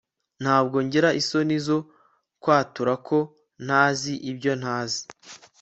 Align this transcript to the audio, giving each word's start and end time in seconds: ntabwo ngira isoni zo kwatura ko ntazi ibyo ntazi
ntabwo 0.43 0.77
ngira 0.85 1.09
isoni 1.21 1.55
zo 1.65 1.77
kwatura 2.41 2.93
ko 3.07 3.17
ntazi 3.65 4.13
ibyo 4.31 4.51
ntazi 4.61 5.01